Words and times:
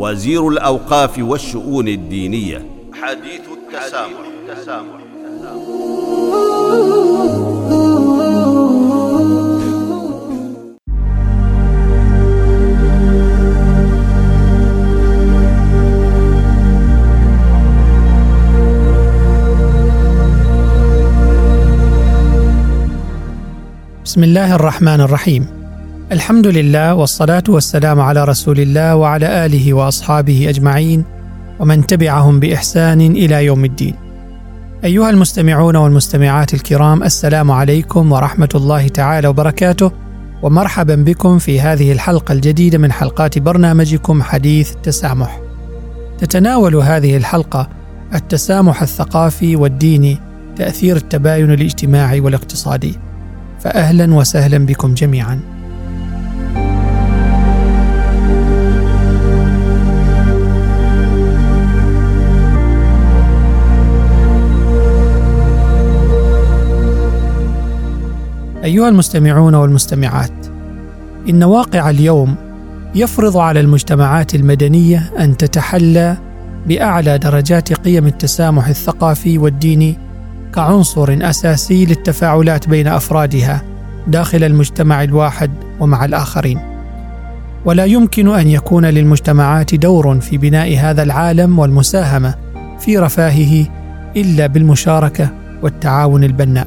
وزير 0.00 0.48
الأوقاف 0.48 1.18
والشؤون 1.18 1.88
الدينية. 1.88 2.64
حديث 3.02 3.40
التسامح, 3.52 4.20
التسامح. 4.48 5.00
بسم 24.04 24.24
الله 24.24 24.54
الرحمن 24.54 25.00
الرحيم. 25.00 25.59
الحمد 26.12 26.46
لله 26.46 26.94
والصلاة 26.94 27.42
والسلام 27.48 28.00
على 28.00 28.24
رسول 28.24 28.60
الله 28.60 28.96
وعلى 28.96 29.46
آله 29.46 29.74
وأصحابه 29.74 30.48
أجمعين 30.48 31.04
ومن 31.58 31.86
تبعهم 31.86 32.40
بإحسان 32.40 33.00
إلى 33.00 33.44
يوم 33.44 33.64
الدين. 33.64 33.94
أيها 34.84 35.10
المستمعون 35.10 35.76
والمستمعات 35.76 36.54
الكرام 36.54 37.02
السلام 37.02 37.50
عليكم 37.50 38.12
ورحمة 38.12 38.48
الله 38.54 38.88
تعالى 38.88 39.28
وبركاته 39.28 39.92
ومرحبا 40.42 40.94
بكم 40.94 41.38
في 41.38 41.60
هذه 41.60 41.92
الحلقة 41.92 42.32
الجديدة 42.32 42.78
من 42.78 42.92
حلقات 42.92 43.38
برنامجكم 43.38 44.22
حديث 44.22 44.72
التسامح. 44.72 45.40
تتناول 46.18 46.76
هذه 46.76 47.16
الحلقة 47.16 47.68
التسامح 48.14 48.82
الثقافي 48.82 49.56
والديني 49.56 50.18
تأثير 50.56 50.96
التباين 50.96 51.52
الاجتماعي 51.52 52.20
والاقتصادي. 52.20 52.98
فاهلا 53.60 54.14
وسهلا 54.14 54.58
بكم 54.58 54.94
جميعا. 54.94 55.40
أيها 68.70 68.88
المستمعون 68.88 69.54
والمستمعات 69.54 70.46
إن 71.28 71.44
واقع 71.44 71.90
اليوم 71.90 72.34
يفرض 72.94 73.36
على 73.36 73.60
المجتمعات 73.60 74.34
المدنية 74.34 75.10
أن 75.18 75.36
تتحلى 75.36 76.16
بأعلى 76.66 77.18
درجات 77.18 77.72
قيم 77.72 78.06
التسامح 78.06 78.66
الثقافي 78.68 79.38
والديني 79.38 79.98
كعنصر 80.54 81.18
أساسي 81.22 81.86
للتفاعلات 81.86 82.68
بين 82.68 82.88
أفرادها 82.88 83.62
داخل 84.06 84.44
المجتمع 84.44 85.02
الواحد 85.02 85.50
ومع 85.80 86.04
الآخرين. 86.04 86.60
ولا 87.64 87.84
يمكن 87.84 88.28
أن 88.28 88.48
يكون 88.48 88.84
للمجتمعات 88.84 89.74
دور 89.74 90.20
في 90.20 90.38
بناء 90.38 90.78
هذا 90.78 91.02
العالم 91.02 91.58
والمساهمة 91.58 92.34
في 92.78 92.98
رفاهه 92.98 93.66
إلا 94.16 94.46
بالمشاركة 94.46 95.28
والتعاون 95.62 96.24
البناء. 96.24 96.66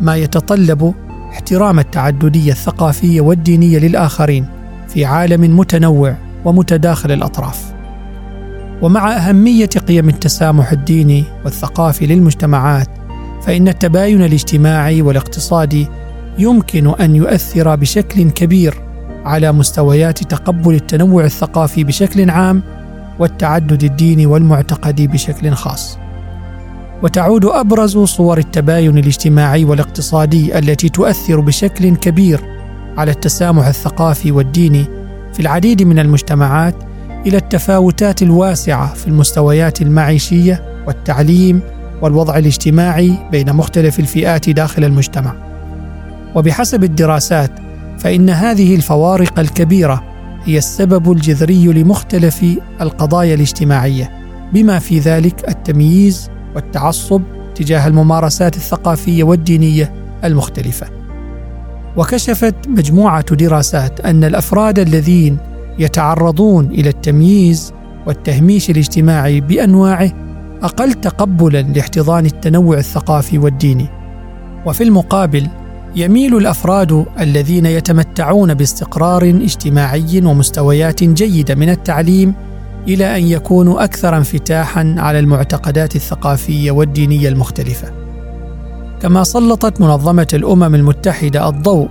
ما 0.00 0.16
يتطلب 0.16 0.94
احترام 1.34 1.78
التعددية 1.78 2.52
الثقافية 2.52 3.20
والدينية 3.20 3.78
للآخرين 3.78 4.46
في 4.88 5.04
عالم 5.04 5.58
متنوع 5.58 6.16
ومتداخل 6.44 7.12
الأطراف. 7.12 7.74
ومع 8.82 9.16
أهمية 9.16 9.66
قيم 9.66 10.08
التسامح 10.08 10.72
الديني 10.72 11.24
والثقافي 11.44 12.06
للمجتمعات 12.06 12.88
فإن 13.42 13.68
التباين 13.68 14.22
الاجتماعي 14.22 15.02
والاقتصادي 15.02 15.88
يمكن 16.38 16.94
أن 17.00 17.16
يؤثر 17.16 17.76
بشكل 17.76 18.30
كبير 18.30 18.74
على 19.24 19.52
مستويات 19.52 20.22
تقبل 20.22 20.74
التنوع 20.74 21.24
الثقافي 21.24 21.84
بشكل 21.84 22.30
عام 22.30 22.62
والتعدد 23.18 23.84
الديني 23.84 24.26
والمعتقدي 24.26 25.06
بشكل 25.06 25.50
خاص. 25.52 25.98
وتعود 27.02 27.44
أبرز 27.44 27.98
صور 27.98 28.38
التباين 28.38 28.98
الاجتماعي 28.98 29.64
والاقتصادي 29.64 30.58
التي 30.58 30.88
تؤثر 30.88 31.40
بشكل 31.40 31.96
كبير 31.96 32.40
على 32.96 33.10
التسامح 33.10 33.66
الثقافي 33.66 34.32
والديني 34.32 34.84
في 35.32 35.40
العديد 35.40 35.82
من 35.82 35.98
المجتمعات 35.98 36.74
إلى 37.26 37.36
التفاوتات 37.36 38.22
الواسعة 38.22 38.94
في 38.94 39.06
المستويات 39.06 39.82
المعيشية 39.82 40.84
والتعليم 40.86 41.60
والوضع 42.02 42.38
الاجتماعي 42.38 43.28
بين 43.30 43.52
مختلف 43.52 44.00
الفئات 44.00 44.50
داخل 44.50 44.84
المجتمع. 44.84 45.34
وبحسب 46.34 46.84
الدراسات 46.84 47.50
فإن 47.98 48.30
هذه 48.30 48.74
الفوارق 48.74 49.38
الكبيرة 49.38 50.04
هي 50.44 50.58
السبب 50.58 51.12
الجذري 51.12 51.66
لمختلف 51.66 52.44
القضايا 52.80 53.34
الاجتماعية 53.34 54.10
بما 54.52 54.78
في 54.78 54.98
ذلك 54.98 55.48
التمييز 55.48 56.30
والتعصب 56.54 57.22
تجاه 57.54 57.86
الممارسات 57.86 58.56
الثقافية 58.56 59.24
والدينية 59.24 59.92
المختلفة. 60.24 60.86
وكشفت 61.96 62.54
مجموعة 62.68 63.34
دراسات 63.34 64.00
أن 64.00 64.24
الأفراد 64.24 64.78
الذين 64.78 65.38
يتعرضون 65.78 66.66
إلى 66.66 66.88
التمييز 66.88 67.72
والتهميش 68.06 68.70
الاجتماعي 68.70 69.40
بأنواعه 69.40 70.10
أقل 70.62 70.92
تقبلا 70.92 71.62
لاحتضان 71.62 72.26
التنوع 72.26 72.78
الثقافي 72.78 73.38
والديني. 73.38 73.86
وفي 74.66 74.84
المقابل 74.84 75.48
يميل 75.96 76.36
الأفراد 76.36 77.06
الذين 77.20 77.66
يتمتعون 77.66 78.54
باستقرار 78.54 79.22
اجتماعي 79.22 80.22
ومستويات 80.24 81.04
جيدة 81.04 81.54
من 81.54 81.68
التعليم 81.68 82.34
إلى 82.88 83.18
أن 83.18 83.22
يكونوا 83.22 83.84
أكثر 83.84 84.16
انفتاحا 84.16 84.94
على 84.98 85.18
المعتقدات 85.18 85.96
الثقافية 85.96 86.70
والدينية 86.70 87.28
المختلفة. 87.28 87.92
كما 89.00 89.24
سلطت 89.24 89.80
منظمة 89.80 90.28
الأمم 90.34 90.74
المتحدة 90.74 91.48
الضوء 91.48 91.88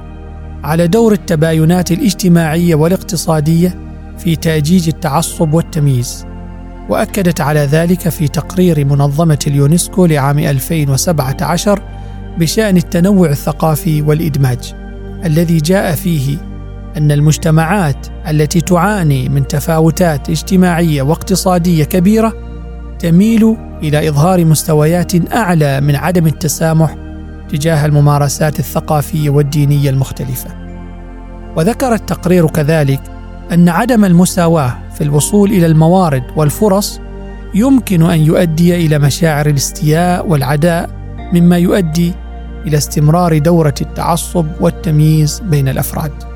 على 0.64 0.88
دور 0.88 1.12
التباينات 1.14 1.92
الاجتماعية 1.92 2.76
والاقتصادية 2.76 3.76
في 4.18 4.36
تاجيج 4.36 4.88
التعصب 4.88 5.54
والتمييز 5.54 6.26
وأكدت 6.90 7.42
على 7.42 7.60
ذلك 7.60 8.10
في 8.10 8.28
تقرير 8.28 8.86
منظمة 8.86 9.40
اليونسكو 9.48 10.06
لعام 10.06 10.40
2017 10.40 11.82
بشأن 12.38 12.78
التنوع 12.78 13.30
الثقافي 13.30 14.02
والإدماج 14.02 14.74
الذي 15.26 15.58
جاء 15.58 15.96
فيه 15.96 16.53
أن 16.98 17.12
المجتمعات 17.12 18.08
التي 18.30 18.62
تعاني 18.62 19.30
من 19.30 19.48
تفاوتات 19.48 20.30
اجتماعية 20.30 21.02
واقتصادية 21.02 21.84
كبيرة 21.84 22.34
تميل 23.00 23.58
إلى 23.84 24.10
إظهار 24.10 24.46
مستويات 24.46 25.34
أعلى 25.34 25.82
من 25.82 25.96
عدم 25.96 26.28
التسامح 26.28 26.96
تجاه 27.50 27.86
الممارسات 27.86 28.60
الثقافية 28.60 29.30
والدينية 29.30 29.90
المختلفة 29.90 30.50
وذكر 31.56 31.94
التقرير 31.94 32.48
كذلك 32.48 33.02
أن 33.52 33.70
عدم 33.70 34.06
المساواة 34.06 34.78
في 34.96 35.04
الوصول 35.04 35.52
إلى 35.52 35.66
الموارد 35.66 36.24
والفرص 36.36 37.00
يمكن 37.56 38.04
أن 38.04 38.20
يؤدي 38.20 38.86
إلى 38.86 39.00
مشاعر 39.00 39.46
الاستياء 39.46 40.28
والعداء 40.28 40.90
مما 41.34 41.58
يؤدي 41.58 42.14
إلى 42.68 42.78
استمرار 42.78 43.38
دورة 43.38 43.74
التعصب 43.82 44.46
والتمييز 44.60 45.40
بين 45.40 45.68
الأفراد. 45.68 46.33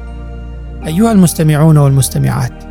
أيها 0.86 1.12
المستمعون 1.12 1.78
والمستمعات، 1.78 2.64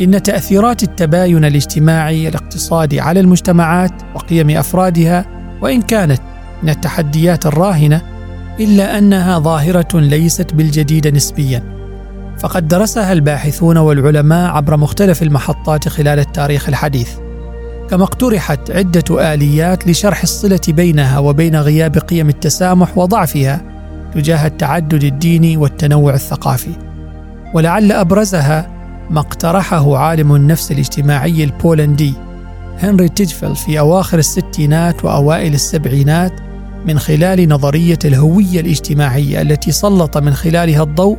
إن 0.00 0.22
تأثيرات 0.22 0.82
التباين 0.82 1.44
الاجتماعي 1.44 2.28
الاقتصادي 2.28 3.00
على 3.00 3.20
المجتمعات 3.20 3.92
وقيم 4.14 4.50
أفرادها 4.50 5.26
وإن 5.62 5.82
كانت 5.82 6.20
من 6.62 6.68
التحديات 6.68 7.46
الراهنة 7.46 8.02
إلا 8.60 8.98
أنها 8.98 9.38
ظاهرة 9.38 10.00
ليست 10.00 10.54
بالجديده 10.54 11.10
نسبيا 11.10 11.62
فقد 12.38 12.68
درسها 12.68 13.12
الباحثون 13.12 13.76
والعلماء 13.76 14.50
عبر 14.50 14.76
مختلف 14.76 15.22
المحطات 15.22 15.88
خلال 15.88 16.18
التاريخ 16.18 16.68
الحديث 16.68 17.10
كما 17.90 18.04
اقترحت 18.04 18.70
عدة 18.70 19.34
آليات 19.34 19.88
لشرح 19.88 20.22
الصلة 20.22 20.60
بينها 20.68 21.18
وبين 21.18 21.56
غياب 21.56 21.98
قيم 21.98 22.28
التسامح 22.28 22.98
وضعفها 22.98 23.60
تجاه 24.14 24.46
التعدد 24.46 25.04
الديني 25.04 25.56
والتنوع 25.56 26.14
الثقافي. 26.14 26.89
ولعل 27.54 27.92
أبرزها 27.92 28.70
ما 29.10 29.20
اقترحه 29.20 29.96
عالم 29.96 30.34
النفس 30.34 30.72
الاجتماعي 30.72 31.44
البولندي 31.44 32.14
هنري 32.78 33.08
تيجفل 33.08 33.56
في 33.56 33.78
أواخر 33.78 34.18
الستينات 34.18 35.04
وأوائل 35.04 35.54
السبعينات 35.54 36.32
من 36.86 36.98
خلال 36.98 37.48
نظرية 37.48 37.98
الهوية 38.04 38.60
الاجتماعية 38.60 39.42
التي 39.42 39.72
سلط 39.72 40.18
من 40.18 40.34
خلالها 40.34 40.82
الضوء 40.82 41.18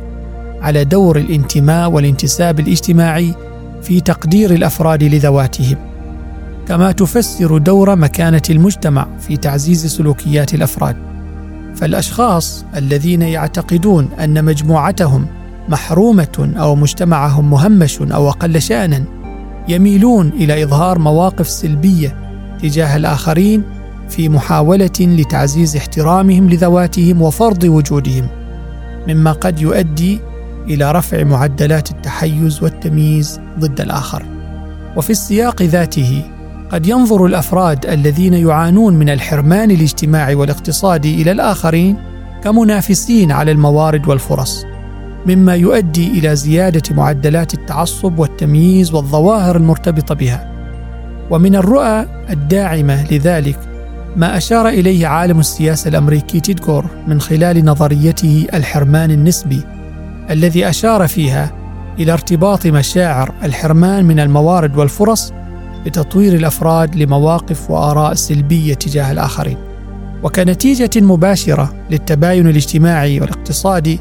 على 0.60 0.84
دور 0.84 1.18
الانتماء 1.18 1.90
والانتساب 1.90 2.60
الاجتماعي 2.60 3.34
في 3.82 4.00
تقدير 4.00 4.54
الأفراد 4.54 5.02
لذواتهم. 5.02 5.76
كما 6.68 6.92
تفسر 6.92 7.58
دور 7.58 7.96
مكانة 7.96 8.42
المجتمع 8.50 9.06
في 9.20 9.36
تعزيز 9.36 9.86
سلوكيات 9.86 10.54
الأفراد. 10.54 10.96
فالأشخاص 11.74 12.64
الذين 12.76 13.22
يعتقدون 13.22 14.08
أن 14.20 14.44
مجموعتهم 14.44 15.26
محرومة 15.68 16.52
أو 16.56 16.74
مجتمعهم 16.74 17.50
مهمش 17.50 18.02
أو 18.02 18.28
أقل 18.28 18.62
شأنا 18.62 19.04
يميلون 19.68 20.28
إلى 20.28 20.62
إظهار 20.62 20.98
مواقف 20.98 21.48
سلبية 21.48 22.16
تجاه 22.62 22.96
الآخرين 22.96 23.62
في 24.08 24.28
محاولة 24.28 24.90
لتعزيز 25.00 25.76
احترامهم 25.76 26.50
لذواتهم 26.50 27.22
وفرض 27.22 27.64
وجودهم 27.64 28.26
مما 29.08 29.32
قد 29.32 29.60
يؤدي 29.60 30.20
إلى 30.68 30.92
رفع 30.92 31.24
معدلات 31.24 31.90
التحيز 31.90 32.62
والتمييز 32.62 33.40
ضد 33.58 33.80
الآخر. 33.80 34.22
وفي 34.96 35.10
السياق 35.10 35.62
ذاته 35.62 36.24
قد 36.70 36.86
ينظر 36.86 37.26
الأفراد 37.26 37.86
الذين 37.86 38.34
يعانون 38.34 38.94
من 38.94 39.08
الحرمان 39.08 39.70
الاجتماعي 39.70 40.34
والاقتصادي 40.34 41.22
إلى 41.22 41.32
الآخرين 41.32 41.96
كمنافسين 42.44 43.32
على 43.32 43.52
الموارد 43.52 44.08
والفرص. 44.08 44.64
مما 45.26 45.54
يؤدي 45.54 46.18
إلى 46.18 46.36
زيادة 46.36 46.94
معدلات 46.94 47.54
التعصب 47.54 48.18
والتمييز 48.18 48.94
والظواهر 48.94 49.56
المرتبطه 49.56 50.14
بها. 50.14 50.52
ومن 51.30 51.56
الرؤى 51.56 52.06
الداعمة 52.30 53.12
لذلك 53.12 53.58
ما 54.16 54.36
أشار 54.36 54.68
إليه 54.68 55.06
عالم 55.06 55.40
السياسة 55.40 55.88
الأمريكي 55.88 56.40
تيدغور 56.40 56.84
من 57.06 57.20
خلال 57.20 57.64
نظريته 57.64 58.46
الحرمان 58.54 59.10
النسبي 59.10 59.62
الذي 60.30 60.68
أشار 60.68 61.08
فيها 61.08 61.52
إلى 61.98 62.12
ارتباط 62.12 62.66
مشاعر 62.66 63.32
الحرمان 63.44 64.04
من 64.04 64.20
الموارد 64.20 64.76
والفرص 64.76 65.32
بتطوير 65.86 66.34
الأفراد 66.34 66.96
لمواقف 66.96 67.70
وآراء 67.70 68.14
سلبية 68.14 68.74
تجاه 68.74 69.12
الآخرين. 69.12 69.56
وكنتيجة 70.22 70.90
مباشرة 71.00 71.74
للتباين 71.90 72.48
الاجتماعي 72.48 73.20
والاقتصادي 73.20 74.00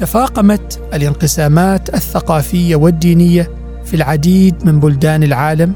تفاقمت 0.00 0.80
الانقسامات 0.94 1.94
الثقافية 1.94 2.76
والدينية 2.76 3.50
في 3.84 3.94
العديد 3.94 4.66
من 4.66 4.80
بلدان 4.80 5.22
العالم 5.22 5.72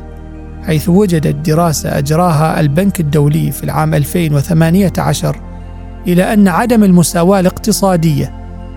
حيث 0.63 0.89
وجدت 0.89 1.51
دراسة 1.51 1.99
أجراها 1.99 2.61
البنك 2.61 3.01
الدولي 3.01 3.53
في 3.53 3.65
العام 3.65 3.95
2018 3.95 5.41
إلى 6.07 6.33
أن 6.33 6.49
عدم 6.49 6.85
المساواة 6.85 7.41
الاقتصادية 7.41 8.35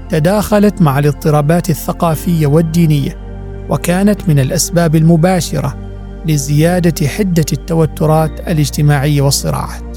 تداخلت 0.10 0.82
مع 0.82 1.00
الاضطرابات 1.00 1.70
الثقافية 1.70 2.48
والدينية 2.48 3.18
وكانت 3.70 4.30
من 4.30 4.40
الأسباب 4.40 4.96
المباشرة 4.96 5.78
لزيادة 6.26 7.08
حدة 7.08 7.46
التوترات 7.54 8.40
الاجتماعية 8.40 9.22
والصراعات. 9.22 9.97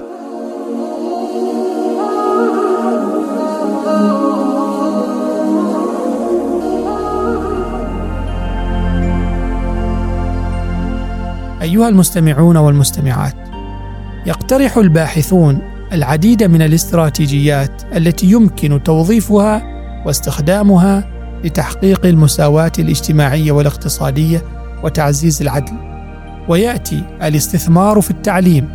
أيها 11.61 11.89
المستمعون 11.89 12.57
والمستمعات 12.57 13.35
يقترح 14.25 14.77
الباحثون 14.77 15.59
العديد 15.93 16.43
من 16.43 16.61
الاستراتيجيات 16.61 17.81
التي 17.95 18.31
يمكن 18.31 18.83
توظيفها 18.83 19.63
واستخدامها 20.05 21.11
لتحقيق 21.43 22.05
المساواة 22.05 22.71
الاجتماعية 22.79 23.51
والاقتصادية 23.51 24.41
وتعزيز 24.83 25.41
العدل. 25.41 25.73
ويأتي 26.49 27.03
الاستثمار 27.23 28.01
في 28.01 28.11
التعليم 28.11 28.69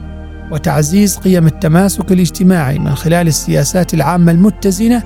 وتعزيز 0.50 1.16
قيم 1.16 1.46
التماسك 1.46 2.12
الاجتماعي 2.12 2.78
من 2.78 2.94
خلال 2.94 3.28
السياسات 3.28 3.94
العامة 3.94 4.32
المتزنة 4.32 5.02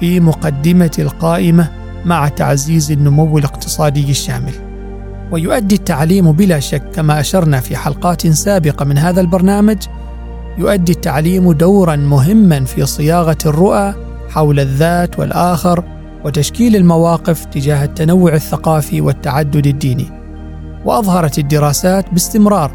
في 0.00 0.20
مقدمة 0.20 0.90
القائمة 0.98 1.68
مع 2.04 2.28
تعزيز 2.28 2.92
النمو 2.92 3.38
الاقتصادي 3.38 4.10
الشامل. 4.10 4.69
ويؤدي 5.32 5.74
التعليم 5.74 6.32
بلا 6.32 6.60
شك 6.60 6.82
كما 6.94 7.20
أشرنا 7.20 7.60
في 7.60 7.76
حلقات 7.76 8.26
سابقة 8.26 8.84
من 8.84 8.98
هذا 8.98 9.20
البرنامج 9.20 9.78
يؤدي 10.58 10.92
التعليم 10.92 11.52
دورا 11.52 11.96
مهما 11.96 12.64
في 12.64 12.86
صياغة 12.86 13.38
الرؤى 13.46 13.94
حول 14.28 14.60
الذات 14.60 15.18
والآخر 15.18 15.84
وتشكيل 16.24 16.76
المواقف 16.76 17.44
تجاه 17.44 17.84
التنوع 17.84 18.34
الثقافي 18.34 19.00
والتعدد 19.00 19.66
الديني. 19.66 20.06
وأظهرت 20.84 21.38
الدراسات 21.38 22.10
باستمرار 22.12 22.70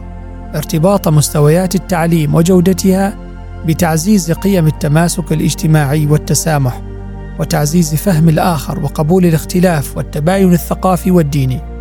ارتباط 0.56 1.08
مستويات 1.08 1.76
التعليم 1.76 2.36
وجودتها 2.36 3.18
بتعزيز 3.66 4.32
قيم 4.32 4.68
التماسك 4.68 5.32
الاجتماعي 5.32 6.06
والتسامح 6.06 6.82
وتعزيز 7.40 7.96
فهم 7.96 8.30
الآخر 8.30 8.80
وقبول 8.80 9.26
الاختلاف 9.26 9.98
والتباين 9.98 10.54
الثقافي 10.54 11.12
والديني. 11.12 11.75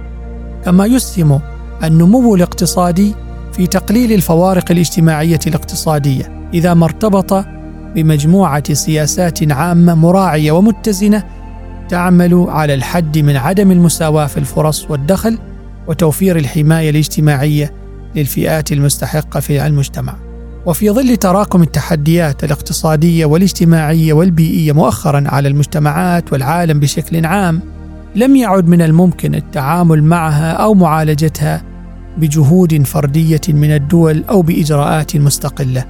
كما 0.64 0.87
يسهم 0.87 1.40
النمو 1.85 2.35
الاقتصادي 2.35 3.14
في 3.52 3.66
تقليل 3.66 4.12
الفوارق 4.12 4.71
الاجتماعية 4.71 5.38
الاقتصادية 5.47 6.49
إذا 6.54 6.75
ما 6.75 6.85
ارتبط 6.85 7.44
بمجموعة 7.94 8.73
سياسات 8.73 9.52
عامة 9.52 9.94
مراعية 9.94 10.52
ومتزنة 10.52 11.25
تعمل 11.88 12.47
على 12.49 12.75
الحد 12.75 13.18
من 13.18 13.37
عدم 13.37 13.71
المساواة 13.71 14.26
في 14.26 14.37
الفرص 14.37 14.90
والدخل 14.90 15.38
وتوفير 15.88 16.37
الحماية 16.37 16.90
الاجتماعية 16.90 17.75
للفئات 18.14 18.73
المستحقة 18.73 19.40
في 19.40 19.66
المجتمع. 19.66 20.14
وفي 20.66 20.90
ظل 20.90 21.16
تراكم 21.16 21.62
التحديات 21.62 22.44
الاقتصادية 22.44 23.25
والاجتماعية 23.25 24.12
والبيئية 24.12 24.73
مؤخرا 24.73 25.25
على 25.26 25.49
المجتمعات 25.49 26.33
والعالم 26.33 26.80
بشكل 26.80 27.26
عام، 27.26 27.61
لم 28.16 28.37
يعد 28.37 28.68
من 28.68 28.83
الممكن 28.83 29.35
التعامل 29.35 30.02
معها 30.02 30.52
أو 30.52 30.75
معالجتها 30.75 31.62
بجهود 32.18 32.83
فردية 32.83 33.40
من 33.49 33.75
الدول 33.75 34.25
أو 34.30 34.42
بإجراءات 34.42 35.16
مستقلة. 35.16 35.85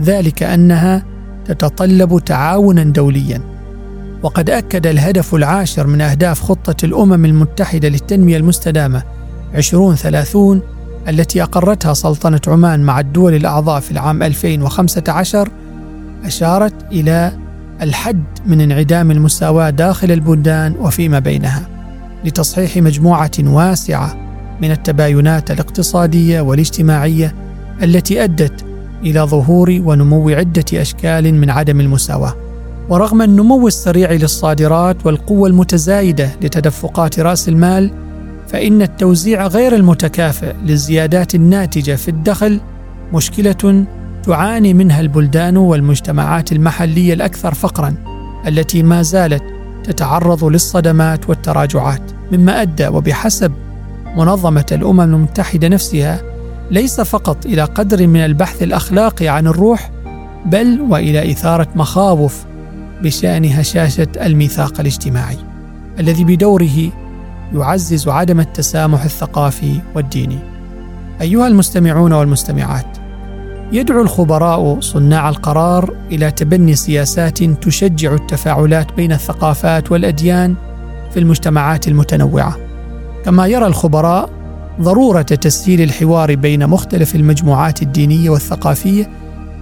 ذلك 0.00 0.42
أنها 0.42 1.02
تتطلب 1.44 2.18
تعاونا 2.24 2.82
دوليا 2.82 3.40
وقد 4.22 4.50
أكد 4.50 4.86
الهدف 4.86 5.34
العاشر 5.34 5.86
من 5.86 6.00
أهداف 6.00 6.40
خطة 6.40 6.84
الأمم 6.84 7.24
المتحدة 7.24 7.88
للتنمية 7.88 8.36
المستدامة 8.36 9.02
2030 9.54 10.62
التي 11.08 11.42
أقرتها 11.42 11.94
سلطنة 11.94 12.40
عمان 12.48 12.80
مع 12.80 13.00
الدول 13.00 13.34
الأعضاء 13.34 13.80
في 13.80 13.90
العام 13.90 14.22
2015 14.22 15.48
أشارت 16.24 16.92
إلى 16.92 17.45
الحد 17.82 18.24
من 18.46 18.60
انعدام 18.60 19.10
المساواة 19.10 19.70
داخل 19.70 20.12
البلدان 20.12 20.74
وفيما 20.78 21.18
بينها 21.18 21.68
لتصحيح 22.24 22.76
مجموعة 22.76 23.30
واسعة 23.40 24.16
من 24.62 24.70
التباينات 24.70 25.50
الاقتصادية 25.50 26.40
والاجتماعية 26.40 27.34
التي 27.82 28.24
أدت 28.24 28.64
إلى 29.02 29.20
ظهور 29.20 29.80
ونمو 29.84 30.28
عدة 30.28 30.64
أشكال 30.74 31.34
من 31.34 31.50
عدم 31.50 31.80
المساواة. 31.80 32.34
ورغم 32.88 33.22
النمو 33.22 33.66
السريع 33.66 34.12
للصادرات 34.12 35.06
والقوة 35.06 35.48
المتزايدة 35.48 36.30
لتدفقات 36.42 37.20
رأس 37.20 37.48
المال 37.48 37.90
فإن 38.48 38.82
التوزيع 38.82 39.46
غير 39.46 39.74
المتكافئ 39.74 40.52
للزيادات 40.64 41.34
الناتجة 41.34 41.94
في 41.94 42.08
الدخل 42.08 42.60
مشكلة 43.12 43.86
تعاني 44.26 44.74
منها 44.74 45.00
البلدان 45.00 45.56
والمجتمعات 45.56 46.52
المحلية 46.52 47.14
الأكثر 47.14 47.54
فقرا 47.54 47.94
التي 48.46 48.82
ما 48.82 49.02
زالت 49.02 49.42
تتعرض 49.84 50.44
للصدمات 50.44 51.28
والتراجعات 51.28 52.02
مما 52.32 52.62
أدى 52.62 52.88
وبحسب 52.88 53.52
منظمة 54.16 54.66
الأمم 54.72 55.00
المتحدة 55.00 55.68
نفسها 55.68 56.22
ليس 56.70 57.00
فقط 57.00 57.46
إلى 57.46 57.64
قدر 57.64 58.06
من 58.06 58.20
البحث 58.20 58.62
الأخلاقي 58.62 59.28
عن 59.28 59.46
الروح 59.46 59.90
بل 60.46 60.80
وإلى 60.80 61.32
إثارة 61.32 61.68
مخاوف 61.74 62.44
بشأن 63.02 63.44
هشاشة 63.44 64.08
الميثاق 64.20 64.80
الاجتماعي 64.80 65.38
الذي 66.00 66.24
بدوره 66.24 66.90
يعزز 67.54 68.08
عدم 68.08 68.40
التسامح 68.40 69.04
الثقافي 69.04 69.80
والديني. 69.94 70.38
أيها 71.20 71.46
المستمعون 71.46 72.12
والمستمعات، 72.12 73.05
يدعو 73.72 74.02
الخبراء 74.02 74.80
صناع 74.80 75.28
القرار 75.28 75.94
إلى 76.12 76.30
تبني 76.30 76.74
سياسات 76.74 77.42
تشجع 77.42 78.14
التفاعلات 78.14 78.92
بين 78.92 79.12
الثقافات 79.12 79.92
والأديان 79.92 80.54
في 81.10 81.18
المجتمعات 81.18 81.88
المتنوعة. 81.88 82.56
كما 83.24 83.46
يرى 83.46 83.66
الخبراء 83.66 84.30
ضرورة 84.80 85.22
تسهيل 85.22 85.82
الحوار 85.82 86.34
بين 86.34 86.66
مختلف 86.66 87.14
المجموعات 87.14 87.82
الدينية 87.82 88.30
والثقافية 88.30 89.10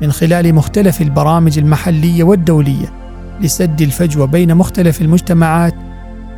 من 0.02 0.12
خلال 0.12 0.54
مختلف 0.54 1.02
البرامج 1.02 1.58
المحلية 1.58 2.25
والدولية 2.25 2.92
لسد 3.40 3.80
الفجوه 3.80 4.26
بين 4.26 4.54
مختلف 4.54 5.00
المجتمعات 5.00 5.75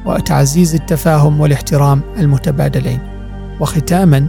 وتعزيز 0.07 0.75
التفاهم 0.75 1.41
والاحترام 1.41 2.01
المتبادلين. 2.19 2.99
وختاما 3.61 4.27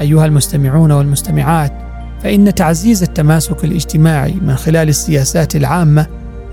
أيها 0.00 0.26
المستمعون 0.26 0.92
والمستمعات 0.92 1.85
فإن 2.26 2.54
تعزيز 2.54 3.02
التماسك 3.02 3.64
الاجتماعي 3.64 4.32
من 4.32 4.56
خلال 4.56 4.88
السياسات 4.88 5.56
العامة 5.56 6.06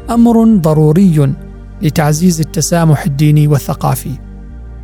أمر 0.09 0.57
ضروري 0.57 1.33
لتعزيز 1.81 2.39
التسامح 2.39 3.05
الديني 3.05 3.47
والثقافي. 3.47 4.11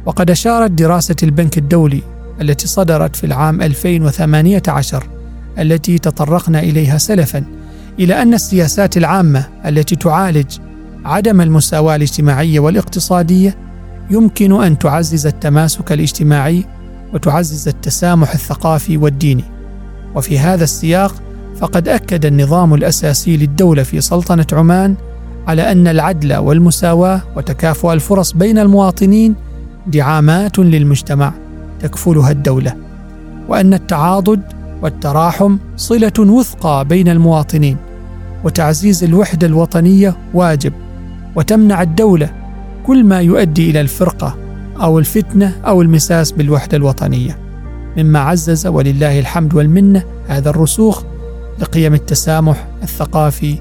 وقد 0.05 0.31
أشارت 0.31 0.72
دراسة 0.72 1.15
البنك 1.24 1.58
الدولي 1.58 2.01
التي 2.41 2.67
صدرت 2.67 3.15
في 3.15 3.24
العام 3.24 3.62
2018 3.62 5.03
التي 5.60 5.98
تطرقنا 5.98 6.60
إليها 6.60 6.98
سلفا 6.98 7.43
إلى 8.00 8.22
أن 8.22 8.34
السياسات 8.34 8.98
العامة 8.98 9.48
التي 9.65 9.96
تعالج 9.96 10.58
عدم 11.05 11.41
المساواة 11.41 11.96
الاجتماعية 11.96 12.60
والاقتصادية 12.60 13.58
يمكن 14.12 14.63
أن 14.63 14.79
تعزز 14.79 15.27
التماسك 15.27 15.91
الاجتماعي 15.91 16.65
وتعزز 17.13 17.67
التسامح 17.67 18.34
الثقافي 18.34 18.98
والديني 18.98 19.58
وفي 20.15 20.39
هذا 20.39 20.63
السياق 20.63 21.15
فقد 21.59 21.87
أكد 21.87 22.25
النظام 22.25 22.73
الأساسي 22.73 23.37
للدولة 23.37 23.83
في 23.83 24.01
سلطنة 24.01 24.45
عمان 24.53 24.95
على 25.47 25.71
أن 25.71 25.87
العدل 25.87 26.35
والمساواة 26.35 27.21
وتكافؤ 27.35 27.93
الفرص 27.93 28.31
بين 28.31 28.59
المواطنين 28.59 29.35
دعامات 29.87 30.59
للمجتمع 30.59 31.33
تكفلها 31.79 32.31
الدولة 32.31 32.75
وأن 33.47 33.73
التعاضد 33.73 34.41
والتراحم 34.81 35.57
صلة 35.77 36.13
وثقى 36.19 36.85
بين 36.85 37.07
المواطنين 37.07 37.77
وتعزيز 38.43 39.03
الوحدة 39.03 39.47
الوطنية 39.47 40.15
واجب 40.33 40.73
وتمنع 41.35 41.81
الدولة 41.81 42.29
كل 42.85 43.03
ما 43.03 43.21
يؤدي 43.21 43.69
إلى 43.69 43.81
الفرقة 43.81 44.37
أو 44.81 44.99
الفتنة 44.99 45.55
أو 45.65 45.81
المساس 45.81 46.31
بالوحدة 46.31 46.77
الوطنية. 46.77 47.48
مما 47.98 48.19
عزز 48.19 48.67
ولله 48.67 49.19
الحمد 49.19 49.53
والمنة 49.53 50.03
هذا 50.27 50.50
الرسوخ 50.50 51.03
لقيم 51.60 51.93
التسامح 51.93 52.67
الثقافي 52.84 53.58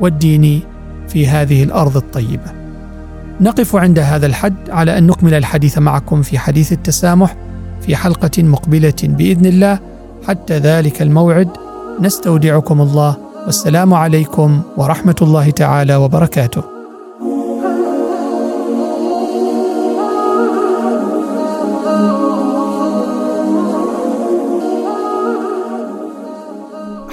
والديني 0.00 0.62
في 1.08 1.26
هذه 1.26 1.62
الأرض 1.62 1.96
الطيبة. 1.96 2.52
نقف 3.40 3.76
عند 3.76 3.98
هذا 3.98 4.26
الحد 4.26 4.70
على 4.70 4.98
أن 4.98 5.06
نكمل 5.06 5.34
الحديث 5.34 5.78
معكم 5.78 6.22
في 6.22 6.38
حديث 6.38 6.72
التسامح 6.72 7.36
في 7.80 7.96
حلقة 7.96 8.42
مقبلة 8.42 8.94
بإذن 9.02 9.46
الله 9.46 9.78
حتى 10.28 10.58
ذلك 10.58 11.02
الموعد 11.02 11.48
نستودعكم 12.00 12.80
الله 12.80 13.16
والسلام 13.46 13.94
عليكم 13.94 14.62
ورحمة 14.76 15.16
الله 15.22 15.50
تعالى 15.50 15.96
وبركاته. 15.96 16.79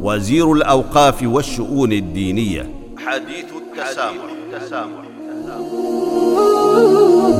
وزير 0.00 0.52
الأوقاف 0.52 1.22
والشؤون 1.22 1.92
الدينية 1.92 2.70
حديث 3.06 3.44
التسامح, 3.56 4.24
التسامح. 4.52 5.02
التسامح. 5.30 7.35